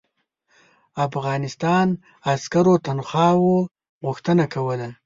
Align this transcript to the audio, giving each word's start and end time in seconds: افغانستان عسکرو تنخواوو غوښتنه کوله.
افغانستان 1.07 1.87
عسکرو 2.31 2.75
تنخواوو 2.85 3.55
غوښتنه 4.05 4.43
کوله. 4.53 4.89